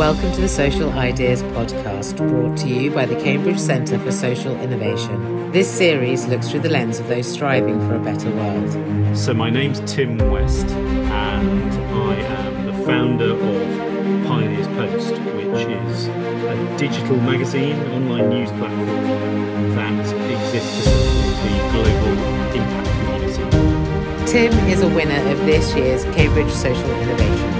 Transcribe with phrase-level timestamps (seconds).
[0.00, 4.58] Welcome to the Social Ideas Podcast, brought to you by the Cambridge Centre for Social
[4.58, 5.52] Innovation.
[5.52, 9.14] This series looks through the lens of those striving for a better world.
[9.14, 16.06] So, my name's Tim West, and I am the founder of Pioneers Post, which is
[16.06, 24.32] a digital magazine, online news platform that exists to support the global impact community.
[24.32, 27.59] Tim is a winner of this year's Cambridge Social Innovation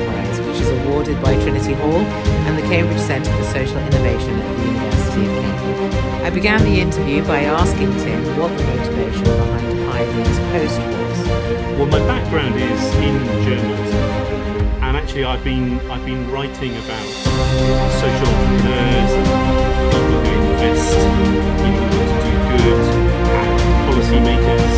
[0.60, 2.00] which is awarded by Trinity Hall
[2.46, 5.94] and the Cambridge Centre for Social Innovation at the University of Cambridge.
[6.24, 11.18] I began the interview by asking Tim what the motivation behind Pioneers Post was.
[11.78, 14.04] Well, my background is in journalism,
[14.84, 17.08] and actually, I've been I've been writing about
[18.02, 19.12] social entrepreneurs
[19.90, 20.98] people who invest
[21.64, 22.84] in order to do good,
[23.40, 24.68] and policymakers,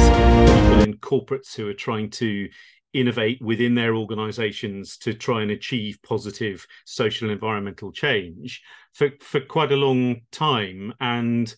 [0.54, 2.48] people in corporates who are trying to
[2.92, 9.40] innovate within their organizations to try and achieve positive social and environmental change for, for
[9.40, 10.92] quite a long time.
[11.00, 11.54] And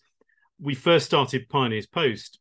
[0.61, 2.39] we first started Pioneers Post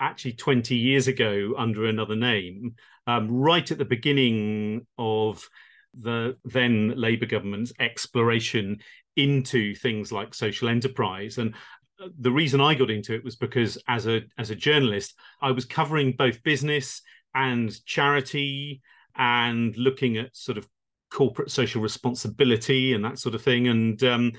[0.00, 2.74] actually 20 years ago under another name,
[3.06, 5.48] um, right at the beginning of
[5.94, 8.78] the then Labour government's exploration
[9.16, 11.38] into things like social enterprise.
[11.38, 11.54] And
[12.02, 15.52] uh, the reason I got into it was because as a as a journalist, I
[15.52, 17.02] was covering both business
[17.34, 18.80] and charity
[19.16, 20.66] and looking at sort of
[21.10, 23.68] corporate social responsibility and that sort of thing.
[23.68, 24.32] And um,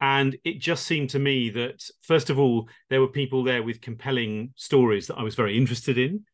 [0.00, 3.80] and it just seemed to me that first of all there were people there with
[3.80, 6.24] compelling stories that I was very interested in.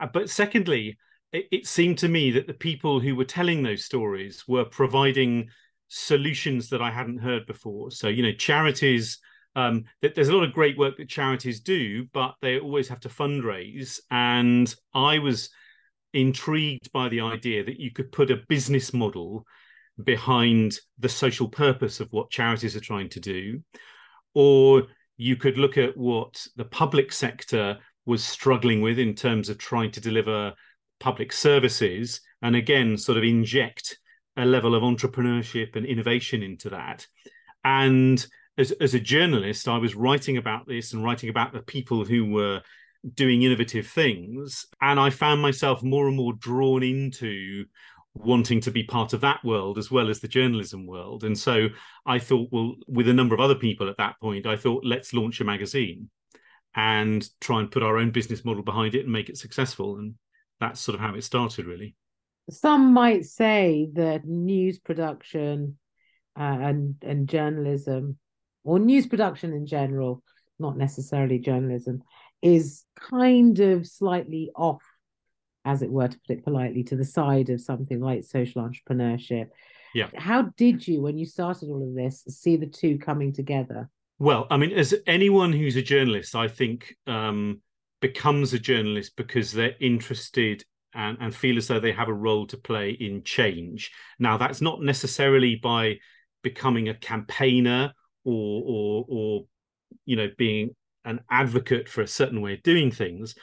[0.00, 0.96] Uh, but secondly
[1.32, 5.48] it, it seemed to me that the people who were telling those stories were providing
[5.88, 7.90] solutions that I hadn't heard before.
[7.90, 9.18] So you know charities
[9.56, 13.08] um, there's a lot of great work that charities do, but they always have to
[13.08, 13.98] fundraise.
[14.10, 15.48] And I was
[16.12, 19.46] intrigued by the idea that you could put a business model
[20.04, 23.62] behind the social purpose of what charities are trying to do,
[24.34, 24.84] or
[25.16, 29.90] you could look at what the public sector was struggling with in terms of trying
[29.90, 30.52] to deliver
[31.00, 33.98] public services, and again, sort of inject
[34.36, 37.06] a level of entrepreneurship and innovation into that.
[37.64, 38.24] And
[38.58, 42.26] as, as a journalist, I was writing about this and writing about the people who
[42.26, 42.62] were
[43.14, 44.66] doing innovative things.
[44.80, 47.64] And I found myself more and more drawn into
[48.14, 51.24] wanting to be part of that world as well as the journalism world.
[51.24, 51.68] And so
[52.06, 55.12] I thought, well, with a number of other people at that point, I thought, let's
[55.12, 56.08] launch a magazine
[56.74, 59.98] and try and put our own business model behind it and make it successful.
[59.98, 60.14] And
[60.60, 61.94] that's sort of how it started, really.
[62.48, 65.78] Some might say that news production
[66.38, 68.18] uh, and and journalism
[68.66, 70.22] or news production in general,
[70.58, 72.02] not necessarily journalism,
[72.42, 74.82] is kind of slightly off,
[75.64, 79.48] as it were, to put it politely, to the side of something like social entrepreneurship.
[79.94, 80.08] Yeah.
[80.14, 83.88] How did you, when you started all of this, see the two coming together?
[84.18, 87.60] Well, I mean, as anyone who's a journalist, I think um,
[88.00, 92.46] becomes a journalist because they're interested and, and feel as though they have a role
[92.48, 93.92] to play in change.
[94.18, 95.98] Now, that's not necessarily by
[96.42, 97.92] becoming a campaigner
[98.26, 99.44] or or or
[100.04, 103.34] you know being an advocate for a certain way of doing things.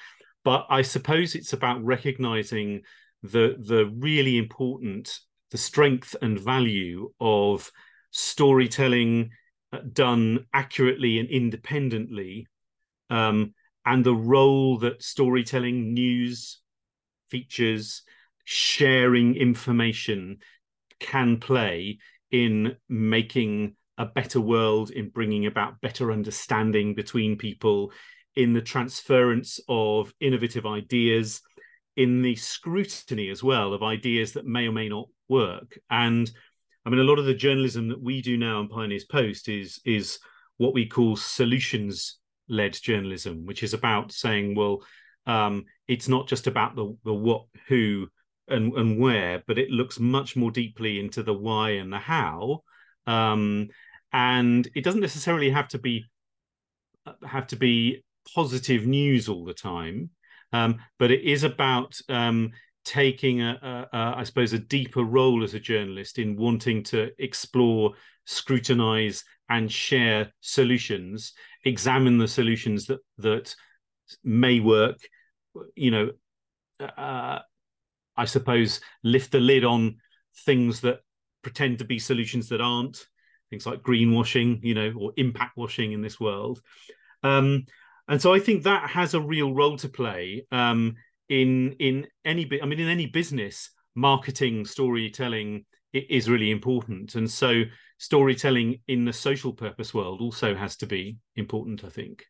[0.44, 2.82] But i suppose it's about recognizing
[3.24, 5.20] the the really important
[5.52, 7.72] the strength and value of
[8.12, 9.30] storytelling
[9.72, 12.48] uh, done accurately and independently
[13.10, 13.54] um,
[13.86, 16.60] and the role that storytelling news
[17.30, 18.04] features
[18.44, 20.38] sharing information
[21.00, 22.00] can play
[22.32, 27.92] in making a better world, in bringing about better understanding between people,
[28.36, 31.42] in the transference of innovative ideas,
[31.96, 35.78] in the scrutiny as well of ideas that may or may not work.
[35.90, 36.30] And
[36.86, 39.80] I mean, a lot of the journalism that we do now on Pioneers Post is
[39.86, 40.20] is
[40.58, 44.84] what we call solutions led journalism, which is about saying, well,
[45.25, 48.08] um, it's not just about the the what, who,
[48.48, 52.63] and and where, but it looks much more deeply into the why and the how.
[53.08, 53.70] Um,
[54.12, 56.06] and it doesn't necessarily have to be
[57.06, 58.04] uh, have to be
[58.34, 60.10] positive news all the time.
[60.52, 62.52] Um, but it is about um,
[62.86, 67.10] taking a, a, a, I suppose a deeper role as a journalist in wanting to
[67.18, 67.94] explore
[68.26, 71.34] scrutinize and share solutions
[71.66, 73.56] examine the solutions that that
[74.24, 74.98] may work
[75.76, 76.10] you know
[76.80, 77.40] uh,
[78.18, 79.98] i suppose lift the lid on
[80.46, 81.00] things that
[81.44, 83.06] pretend to be solutions that aren't
[83.50, 86.62] things like greenwashing, you know, or impact washing in this world.
[87.22, 87.66] Um,
[88.07, 90.95] and so I think that has a real role to play um,
[91.30, 92.50] in in any.
[92.62, 97.16] I mean, in any business, marketing, storytelling is really important.
[97.16, 97.63] And so
[97.98, 102.25] storytelling in the social purpose world also has to be important, I think.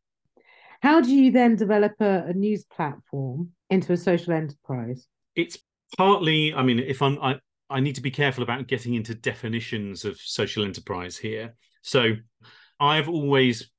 [0.81, 5.07] How do you then develop a, a news platform into a social enterprise?
[5.36, 5.57] It's
[5.98, 7.39] partly, I mean, if I'm, I,
[7.74, 11.56] I need to be careful about getting into definitions of social enterprise here.
[11.81, 12.12] So
[12.80, 13.72] I've always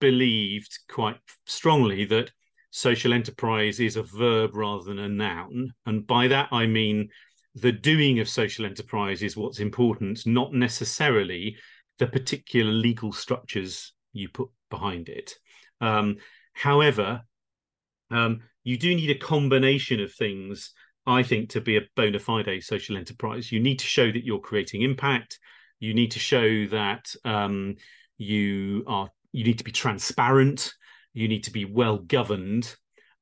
[0.00, 2.30] believed quite strongly that
[2.70, 5.72] social enterprise is a verb rather than a noun.
[5.86, 7.08] And by that, I mean
[7.56, 11.56] the doing of social enterprise is what's important, not necessarily
[11.98, 15.34] the particular legal structures you put behind it.
[15.80, 16.18] Um,
[16.52, 17.22] however,
[18.10, 20.72] um, you do need a combination of things,
[21.06, 23.52] I think, to be a bona fide social enterprise.
[23.52, 25.38] You need to show that you're creating impact.
[25.78, 27.76] You need to show that um,
[28.18, 29.10] you are.
[29.32, 30.72] You need to be transparent.
[31.12, 32.74] You need to be well governed.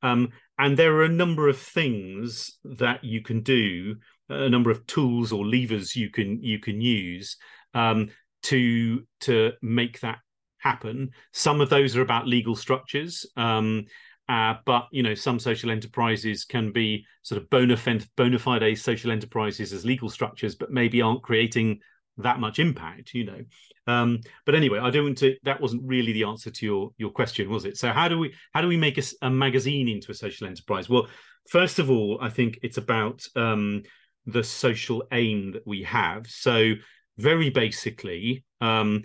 [0.03, 3.97] Um, and there are a number of things that you can do,
[4.29, 7.37] a number of tools or levers you can you can use
[7.75, 8.11] um,
[8.45, 10.19] to to make that
[10.59, 11.11] happen.
[11.33, 13.27] Some of those are about legal structures.
[13.37, 13.87] Um,
[14.29, 18.79] uh, but you know, some social enterprises can be sort of bona fide, bona fide
[18.79, 21.81] social enterprises as legal structures, but maybe aren't creating
[22.19, 23.13] that much impact.
[23.13, 23.45] You know,
[23.87, 25.37] um, but anyway, I don't want to.
[25.43, 27.77] That wasn't really the answer to your your question, was it?
[27.77, 30.89] So how do we how do we make a, a magazine into a social enterprise?
[30.89, 31.09] Well,
[31.49, 33.83] first of all, I think it's about um,
[34.25, 36.27] the social aim that we have.
[36.29, 36.73] So
[37.19, 39.03] very basically, um,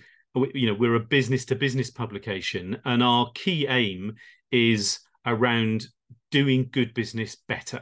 [0.54, 4.14] you know we're a business to business publication and our key aim
[4.52, 5.86] is around
[6.32, 7.82] doing good business better.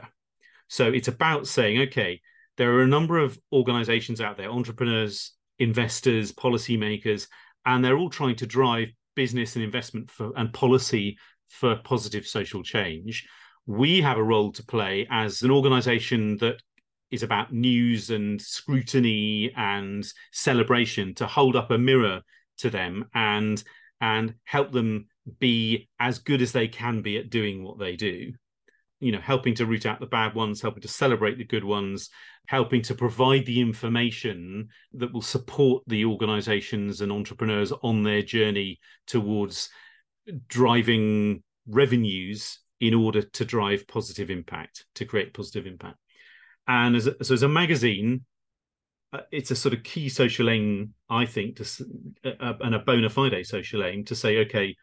[0.68, 2.20] So it's about saying okay
[2.56, 7.28] there are a number of organizations out there entrepreneurs investors policymakers
[7.66, 11.16] and they're all trying to drive business and investment for and policy
[11.48, 13.26] for positive social change.
[13.66, 16.62] We have a role to play as an organization that
[17.10, 22.20] is about news and scrutiny and celebration to hold up a mirror
[22.58, 23.62] to them and
[24.00, 25.06] and help them
[25.38, 28.32] be as good as they can be at doing what they do.
[29.00, 32.10] You know helping to root out the bad ones helping to celebrate the good ones
[32.48, 38.80] helping to provide the information that will support the organizations and entrepreneurs on their journey
[39.06, 39.68] towards
[40.48, 45.98] driving revenues in order to drive positive impact to create positive impact.
[46.66, 48.24] And as a, so as a magazine
[49.12, 51.84] uh, it's a sort of key social aim, I think, to,
[52.24, 54.76] and a bona fide social aim to say, okay,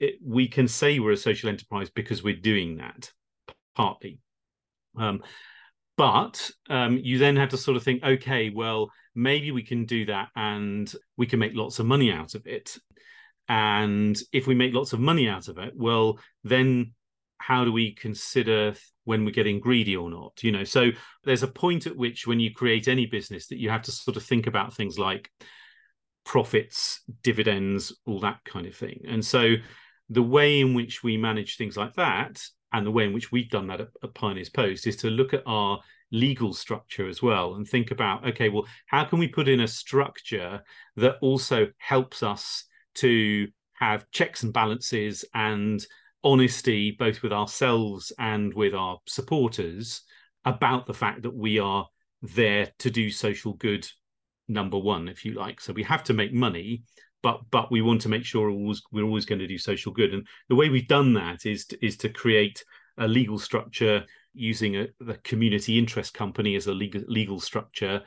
[0.00, 3.10] it, we can say we're a social enterprise because we're doing that
[3.74, 4.18] partly.
[4.96, 5.22] Um,
[5.96, 10.06] but um, you then have to sort of think, okay, well, maybe we can do
[10.06, 12.76] that and we can make lots of money out of it.
[13.48, 16.94] And if we make lots of money out of it, well, then
[17.38, 18.74] how do we consider
[19.04, 20.90] when we're getting greedy or not you know so
[21.24, 24.16] there's a point at which when you create any business that you have to sort
[24.16, 25.30] of think about things like
[26.24, 29.02] profits dividends all that kind of thing.
[29.08, 29.54] And so
[30.08, 32.42] the way in which we manage things like that
[32.72, 35.32] and the way in which we've done that at, at pioneers post is to look
[35.32, 35.80] at our
[36.12, 39.66] legal structure as well and think about okay well how can we put in a
[39.66, 40.62] structure
[40.96, 45.84] that also helps us to have checks and balances and
[46.24, 50.02] honesty, both with ourselves and with our supporters,
[50.44, 51.86] about the fact that we are
[52.22, 53.86] there to do social good,
[54.48, 55.60] number one, if you like.
[55.60, 56.82] So we have to make money,
[57.22, 60.12] but but we want to make sure always, we're always going to do social good.
[60.12, 62.64] And the way we've done that is to, is to create
[62.98, 64.04] a legal structure
[64.34, 68.02] using a, the community interest company as a legal legal structure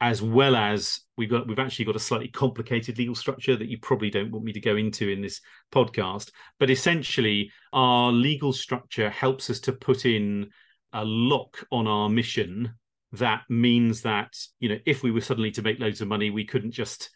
[0.00, 3.78] as well as we've got we've actually got a slightly complicated legal structure that you
[3.78, 5.40] probably don't want me to go into in this
[5.72, 10.48] podcast but essentially our legal structure helps us to put in
[10.92, 12.72] a lock on our mission
[13.12, 16.44] that means that you know if we were suddenly to make loads of money we
[16.44, 17.10] couldn't just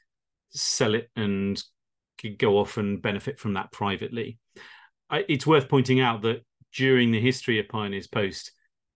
[0.51, 1.63] sell it and
[2.39, 4.39] go off and benefit from that privately
[5.29, 8.53] it's worth pointing out that during the history of pioneers post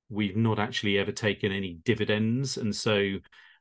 [0.09, 3.15] we've not actually ever taken any dividends and so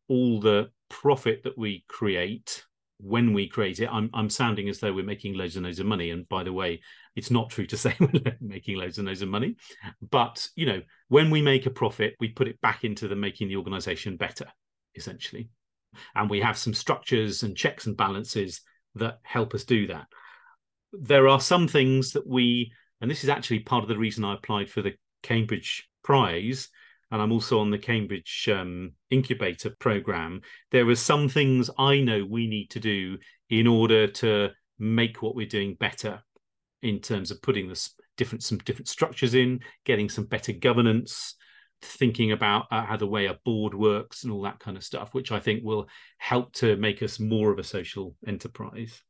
[0.07, 2.63] all the profit that we create
[3.01, 5.85] when we create it, I'm I'm sounding as though we're making loads and loads of
[5.85, 6.11] money.
[6.11, 6.81] And by the way,
[7.15, 9.55] it's not true to say we're making loads and loads of money.
[10.01, 13.49] But you know, when we make a profit, we put it back into the making
[13.49, 14.47] the organization better,
[14.95, 15.49] essentially.
[16.15, 18.61] And we have some structures and checks and balances
[18.95, 20.05] that help us do that.
[20.93, 24.35] There are some things that we, and this is actually part of the reason I
[24.35, 26.69] applied for the Cambridge Prize,
[27.11, 32.23] and I'm also on the Cambridge um, incubator program, there are some things I know
[32.23, 33.17] we need to do
[33.49, 36.21] in order to make what we're doing better
[36.81, 41.35] in terms of putting this different some different structures in, getting some better governance,
[41.81, 45.13] thinking about uh, how the way a board works and all that kind of stuff,
[45.13, 49.01] which I think will help to make us more of a social enterprise,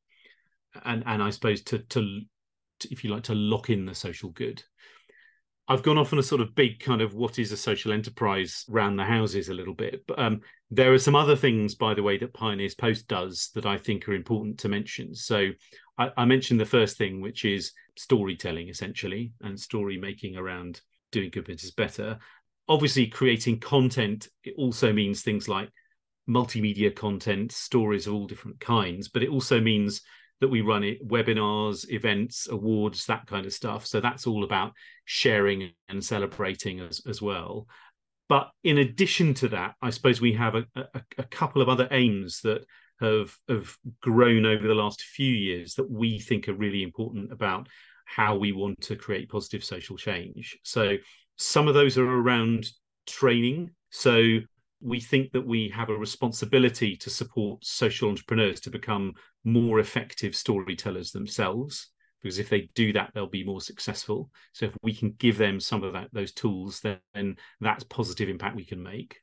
[0.85, 2.21] and and I suppose to to,
[2.79, 4.63] to if you like to lock in the social good.
[5.71, 8.65] I've gone off on a sort of big kind of what is a social enterprise
[8.67, 12.01] round the houses a little bit, but um, there are some other things, by the
[12.01, 15.13] way, that Pioneers Post does that I think are important to mention.
[15.13, 15.49] So
[15.99, 20.79] I, I mentioned the first thing, which is storytelling essentially and story making around
[21.11, 22.17] doing good business better.
[22.69, 25.69] Obviously creating content it also means things like
[26.29, 30.01] multimedia content stories of all different kinds but it also means
[30.39, 33.85] that we run it webinars events awards that kind of stuff.
[33.85, 34.71] So that's all about
[35.03, 37.67] sharing and celebrating as, as well.
[38.29, 41.89] But in addition to that i suppose we have a, a, a couple of other
[41.91, 42.63] aims that
[42.99, 47.67] have have grown over the last few years that we think are really important about
[48.09, 50.57] how we want to create positive social change.
[50.63, 50.95] So
[51.37, 52.67] some of those are around
[53.05, 53.69] training.
[53.91, 54.39] So
[54.81, 59.13] we think that we have a responsibility to support social entrepreneurs to become
[59.43, 61.89] more effective storytellers themselves
[62.21, 64.29] because if they do that they'll be more successful.
[64.53, 68.55] So if we can give them some of that those tools then that's positive impact
[68.55, 69.19] we can make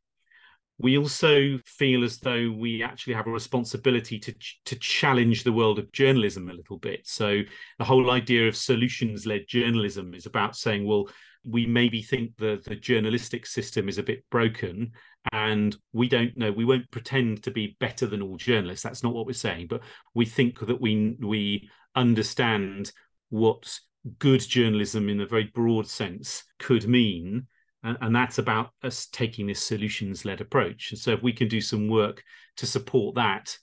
[0.78, 4.35] we also feel as though we actually have a responsibility to
[4.66, 7.06] to challenge the world of journalism a little bit.
[7.06, 7.42] So
[7.78, 11.09] the whole idea of solutions led journalism is about saying well
[11.45, 14.92] we maybe think the the journalistic system is a bit broken
[15.33, 18.83] and we don't know we won't pretend to be better than all journalists.
[18.83, 19.83] That's not what we're saying but
[20.14, 22.92] we think that we we understand
[23.30, 23.78] what
[24.18, 27.47] good journalism in a very broad sense could mean
[27.87, 30.90] and, and that's about us taking this solutions led approach.
[30.90, 32.23] And so if we can do some work
[32.59, 33.57] to support that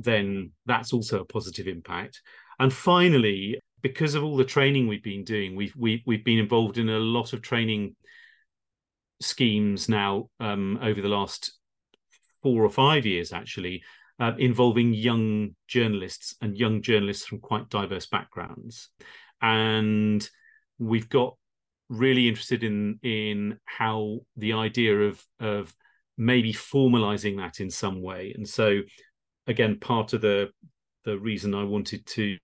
[0.00, 2.20] then that's also a positive impact.
[2.60, 6.78] And finally because of all the training we've been doing, we've we, we've been involved
[6.78, 7.94] in a lot of training
[9.20, 11.52] schemes now um, over the last
[12.42, 13.82] four or five years, actually,
[14.20, 18.88] uh, involving young journalists and young journalists from quite diverse backgrounds,
[19.40, 20.28] and
[20.78, 21.36] we've got
[21.88, 25.74] really interested in in how the idea of of
[26.16, 28.80] maybe formalizing that in some way, and so
[29.46, 30.50] again, part of the
[31.04, 32.36] the reason I wanted to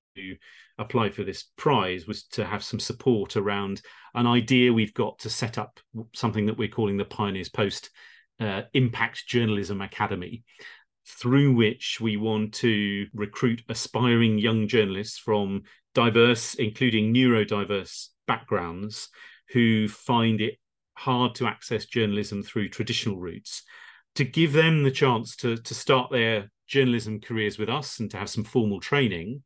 [0.78, 3.82] apply for this prize was to have some support around
[4.14, 5.78] an idea we've got to set up
[6.14, 7.90] something that we're calling the Pioneers Post
[8.40, 10.44] uh, Impact Journalism Academy,
[11.06, 15.62] through which we want to recruit aspiring young journalists from
[15.94, 19.08] diverse, including neurodiverse backgrounds,
[19.54, 20.58] who find it
[20.96, 23.62] hard to access journalism through traditional routes,
[24.16, 28.18] to give them the chance to, to start their journalism careers with us and to
[28.18, 29.42] have some formal training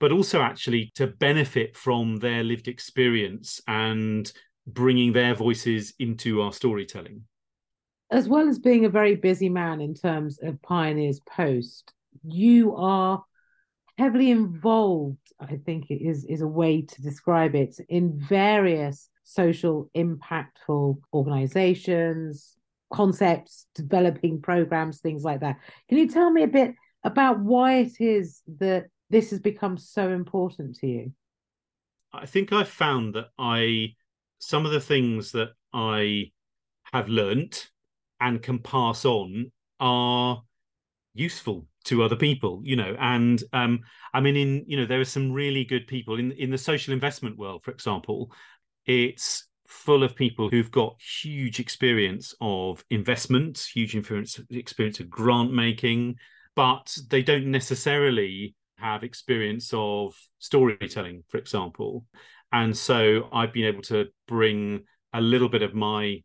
[0.00, 4.32] but also actually to benefit from their lived experience and
[4.66, 7.22] bringing their voices into our storytelling.
[8.10, 13.24] As well as being a very busy man in terms of Pioneers Post, you are
[13.98, 19.90] heavily involved, I think it is, is a way to describe it, in various social
[19.96, 22.56] impactful organizations,
[22.92, 25.56] concepts, developing programs, things like that.
[25.88, 30.10] Can you tell me a bit about why it is that this has become so
[30.10, 31.12] important to you?
[32.12, 33.94] I think I've found that I
[34.38, 36.30] some of the things that I
[36.92, 37.70] have learnt
[38.20, 39.50] and can pass on
[39.80, 40.42] are
[41.14, 43.78] useful to other people you know and um
[44.12, 46.92] i mean in you know there are some really good people in in the social
[46.92, 48.32] investment world for example
[48.86, 56.14] it's full of people who've got huge experience of investment huge experience of grant making
[56.54, 62.04] but they don't necessarily have experience of storytelling, for example.
[62.52, 66.22] And so I've been able to bring a little bit of my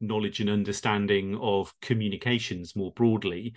[0.00, 3.54] knowledge and understanding of communications more broadly.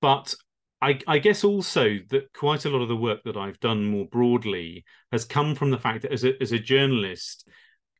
[0.00, 0.34] But
[0.80, 4.06] I, I, guess also that quite a lot of the work that I've done more
[4.06, 7.48] broadly has come from the fact that as a, as a journalist,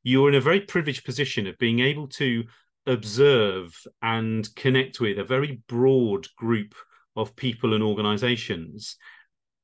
[0.02, 2.44] you're in a very privileged position of being able to
[2.86, 6.74] observe and connect with a very broad group
[7.14, 8.96] of people and organizations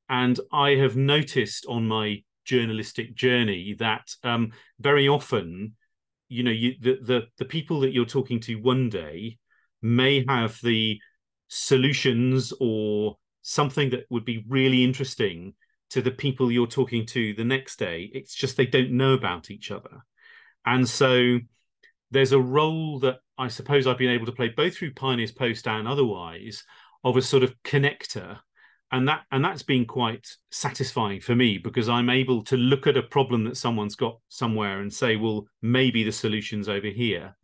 [0.08, 5.74] and I have noticed on my journalistic journey that um, very often,
[6.28, 9.38] you know, you, the, the the people that you're talking to one day
[9.82, 10.98] may have the
[11.48, 15.54] solutions or something that would be really interesting
[15.90, 18.10] to the people you're talking to the next day.
[18.12, 20.04] It's just they don't know about each other,
[20.68, 21.38] and so
[22.10, 25.66] there's a role that I suppose I've been able to play both through Pioneers Post
[25.66, 26.64] and otherwise
[27.04, 28.38] of a sort of connector
[28.90, 32.96] and that and that's been quite satisfying for me because i'm able to look at
[32.96, 37.36] a problem that someone's got somewhere and say well maybe the solution's over here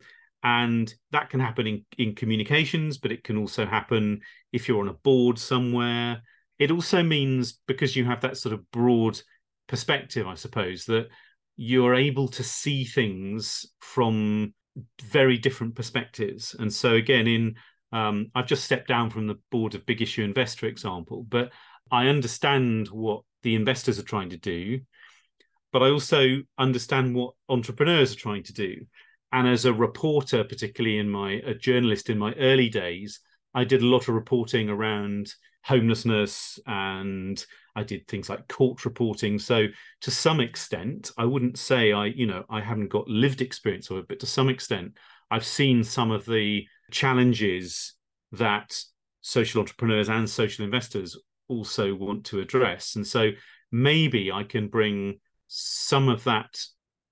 [0.43, 4.89] And that can happen in, in communications, but it can also happen if you're on
[4.89, 6.21] a board somewhere.
[6.59, 9.19] It also means because you have that sort of broad
[9.67, 11.07] perspective, I suppose, that
[11.57, 14.53] you're able to see things from
[15.01, 16.55] very different perspectives.
[16.57, 17.55] And so, again, in
[17.91, 21.51] um, I've just stepped down from the board of Big Issue Invest, for example, but
[21.91, 24.81] I understand what the investors are trying to do,
[25.71, 28.85] but I also understand what entrepreneurs are trying to do.
[29.31, 33.19] And as a reporter, particularly in my a journalist in my early days,
[33.53, 35.33] I did a lot of reporting around
[35.65, 37.43] homelessness and
[37.75, 39.39] I did things like court reporting.
[39.39, 39.65] So
[40.01, 43.97] to some extent, I wouldn't say I, you know, I haven't got lived experience of
[43.97, 44.93] it, but to some extent,
[45.31, 47.93] I've seen some of the challenges
[48.33, 48.79] that
[49.21, 51.17] social entrepreneurs and social investors
[51.47, 52.95] also want to address.
[52.95, 53.31] And so
[53.71, 56.59] maybe I can bring some of that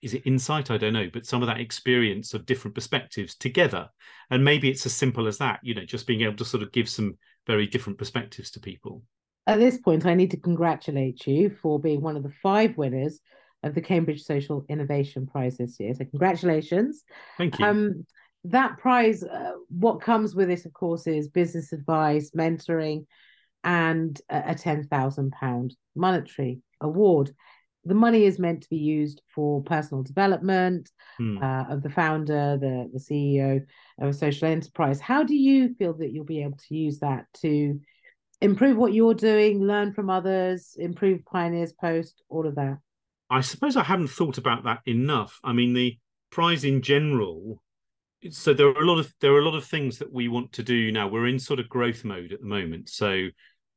[0.02, 3.88] is it insight i don't know but some of that experience of different perspectives together
[4.32, 6.72] and maybe it's as simple as that you know just being able to sort of
[6.72, 7.16] give some
[7.48, 9.04] very different perspectives to people.
[9.46, 13.20] At this point i need to congratulate you for being one of the five winners
[13.62, 15.94] of the cambridge social innovation prize this year.
[15.94, 17.04] So congratulations.
[17.38, 17.66] Thank you.
[17.66, 18.06] Um,
[18.46, 23.06] that prize uh, what comes with it of course is business advice mentoring
[23.64, 27.34] and a, a 10,000 pound monetary award
[27.86, 31.38] the money is meant to be used for personal development hmm.
[31.42, 33.62] uh, of the founder, the, the CEO
[34.00, 35.00] of a social enterprise.
[35.00, 37.80] How do you feel that you'll be able to use that to
[38.42, 42.78] improve what you're doing, learn from others, improve Pioneers Post, all of that?
[43.30, 45.40] I suppose I haven't thought about that enough.
[45.44, 45.98] I mean, the
[46.30, 47.62] prize in general.
[48.30, 50.54] So there are a lot of there are a lot of things that we want
[50.54, 51.08] to do now.
[51.08, 52.90] We're in sort of growth mode at the moment.
[52.90, 53.28] So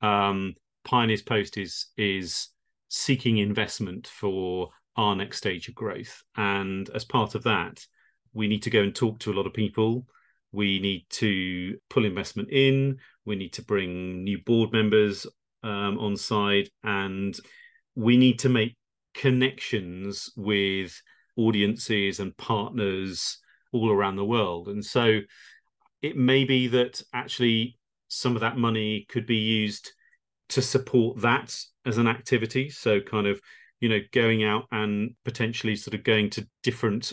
[0.02, 2.48] um, Pioneers Post is is
[2.88, 6.23] seeking investment for our next stage of growth.
[6.37, 7.85] And as part of that,
[8.33, 10.07] we need to go and talk to a lot of people.
[10.52, 12.99] We need to pull investment in.
[13.25, 15.26] We need to bring new board members
[15.62, 17.38] um, on side, and
[17.94, 18.77] we need to make
[19.14, 21.01] connections with
[21.37, 23.38] audiences and partners
[23.72, 24.68] all around the world.
[24.68, 25.20] And so
[26.03, 29.92] it may be that actually some of that money could be used
[30.50, 32.68] to support that as an activity.
[32.68, 33.40] So, kind of,
[33.80, 37.12] you know, going out and potentially sort of going to different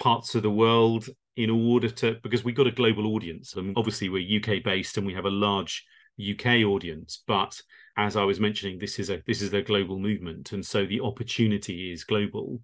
[0.00, 3.54] parts of the world in order to, because we've got a global audience.
[3.54, 5.84] And obviously, we're UK based and we have a large
[6.18, 7.60] UK audience, but
[7.96, 11.00] as I was mentioning, this is a this is a global movement, and so the
[11.00, 12.60] opportunity is global.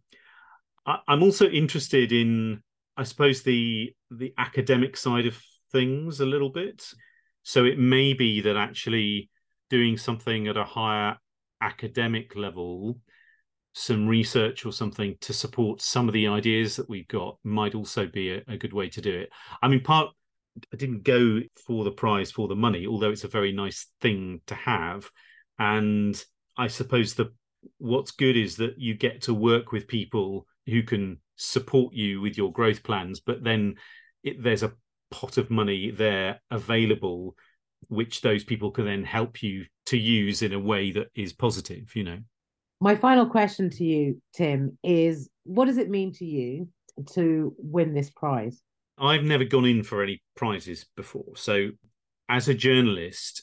[0.86, 2.62] I, I'm also interested in,
[2.96, 5.40] I suppose, the the academic side of
[5.72, 6.84] things a little bit.
[7.42, 9.30] So it may be that actually
[9.70, 11.16] doing something at a higher
[11.60, 12.98] academic level,
[13.72, 18.06] some research or something to support some of the ideas that we've got might also
[18.06, 19.30] be a, a good way to do it.
[19.62, 20.10] I mean, part
[20.72, 24.40] I didn't go for the prize for the money, although it's a very nice thing
[24.48, 25.08] to have.
[25.58, 26.20] And
[26.58, 27.32] I suppose the
[27.78, 32.36] what's good is that you get to work with people who can support you with
[32.36, 33.76] your growth plans, but then
[34.22, 34.72] it, there's a
[35.10, 37.34] pot of money there available
[37.90, 41.94] which those people can then help you to use in a way that is positive
[41.94, 42.18] you know?
[42.80, 46.68] My final question to you tim is what does it mean to you
[47.14, 48.60] to win this prize?
[48.98, 51.36] I've never gone in for any prizes before.
[51.36, 51.70] So
[52.30, 53.42] as a journalist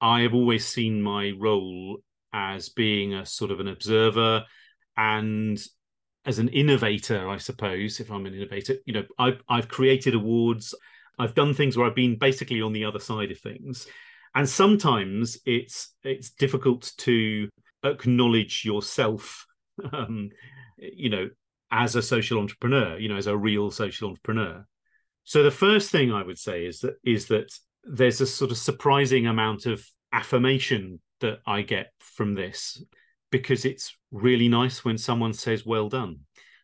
[0.00, 1.98] i have always seen my role
[2.32, 4.44] as being a sort of an observer
[4.96, 5.60] and
[6.24, 8.76] as an innovator i suppose if i'm an innovator.
[8.86, 10.74] You know i've, I've created awards
[11.18, 13.86] I've done things where I've been basically on the other side of things.
[14.34, 17.48] And sometimes it's it's difficult to
[17.84, 19.46] acknowledge yourself
[19.92, 20.30] um,
[20.76, 21.28] you know,
[21.70, 24.66] as a social entrepreneur, you know, as a real social entrepreneur.
[25.24, 27.52] So the first thing I would say is that is that
[27.84, 32.82] there's a sort of surprising amount of affirmation that I get from this
[33.30, 36.20] because it's really nice when someone says well done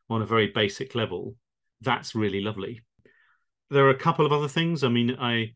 [0.09, 1.35] on a very basic level.
[1.81, 2.83] That's really lovely
[3.71, 4.85] there are a couple of other things.
[4.85, 5.55] I mean, I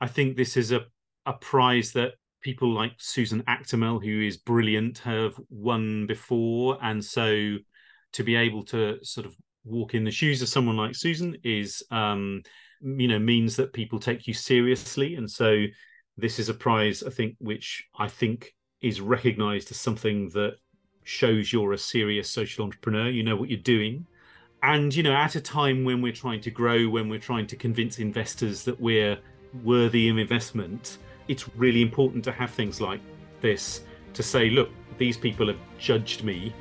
[0.00, 0.86] I think this is a
[1.24, 7.56] a prize that people like Susan Aktemel, who is brilliant, have won before, and so
[8.12, 11.82] to be able to sort of walk in the shoes of someone like Susan is,
[11.90, 12.42] um,
[12.80, 15.64] you know, means that people take you seriously, and so
[16.16, 20.56] this is a prize I think which I think is recognised as something that
[21.04, 23.08] shows you're a serious social entrepreneur.
[23.08, 24.06] You know what you're doing
[24.62, 27.56] and you know at a time when we're trying to grow when we're trying to
[27.56, 29.18] convince investors that we're
[29.64, 33.00] worthy of investment it's really important to have things like
[33.40, 33.82] this
[34.14, 36.52] to say look these people have judged me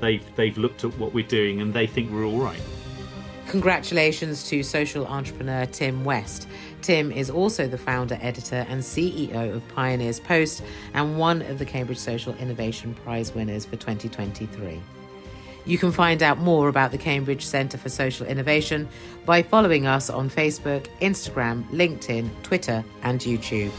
[0.00, 2.60] they've they've looked at what we're doing and they think we're all right
[3.48, 6.46] Congratulations to social entrepreneur Tim West.
[6.82, 11.64] Tim is also the founder, editor, and CEO of Pioneers Post and one of the
[11.64, 14.82] Cambridge Social Innovation Prize winners for 2023.
[15.68, 18.88] You can find out more about the Cambridge Centre for Social Innovation
[19.26, 23.70] by following us on Facebook, Instagram, LinkedIn, Twitter, and YouTube.